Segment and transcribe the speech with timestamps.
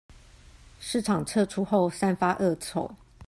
[0.79, 2.95] 市場撤出後散發惡臭